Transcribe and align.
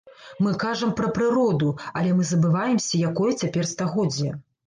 Мы 0.43 0.53
кажам 0.61 0.93
пра 0.99 1.09
прыроду, 1.17 1.69
але 2.01 2.15
мы 2.21 2.25
забываемся, 2.31 3.03
якое 3.13 3.31
цяпер 3.41 3.71
стагоддзе. 3.73 4.35